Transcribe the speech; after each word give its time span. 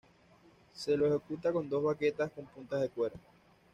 Se 0.73 0.97
lo 0.97 1.05
ejecuta 1.05 1.53
con 1.53 1.69
dos 1.69 1.83
baquetas 1.83 2.31
con 2.31 2.47
puntas 2.47 2.81
de 2.81 2.89
cuero. 2.89 3.17